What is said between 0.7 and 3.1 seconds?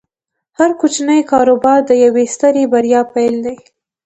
کوچنی کاروبار د یوې سترې بریا